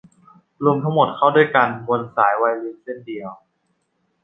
[0.63, 3.29] รวมทั้งหมดเข้าด้วยกันบนสายไวโอลินเส้นเดียว